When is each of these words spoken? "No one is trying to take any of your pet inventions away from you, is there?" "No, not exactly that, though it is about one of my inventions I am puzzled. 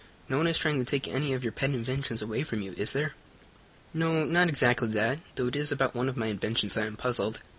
"No 0.27 0.37
one 0.39 0.47
is 0.47 0.57
trying 0.57 0.79
to 0.79 0.83
take 0.83 1.07
any 1.07 1.31
of 1.31 1.43
your 1.43 1.51
pet 1.51 1.69
inventions 1.69 2.23
away 2.23 2.41
from 2.41 2.59
you, 2.63 2.71
is 2.75 2.93
there?" 2.93 3.13
"No, 3.93 4.25
not 4.25 4.49
exactly 4.49 4.87
that, 4.87 5.21
though 5.35 5.45
it 5.45 5.55
is 5.55 5.71
about 5.71 5.93
one 5.93 6.09
of 6.09 6.17
my 6.17 6.25
inventions 6.25 6.75
I 6.75 6.87
am 6.87 6.95
puzzled. 6.95 7.39